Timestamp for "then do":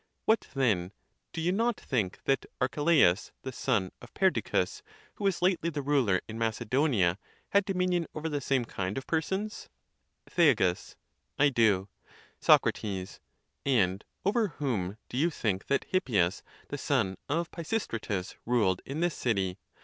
0.55-1.39